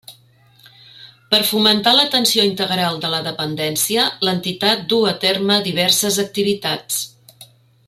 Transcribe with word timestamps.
Per 1.33 1.39
fomentar 1.49 1.93
l'atenció 1.97 2.45
integral 2.53 2.97
de 3.03 3.11
la 3.15 3.19
dependència 3.29 4.07
l'entitat 4.29 4.83
duu 4.95 5.07
a 5.13 5.15
terme 5.27 5.59
diverses 5.71 6.19
activitats. 6.27 7.01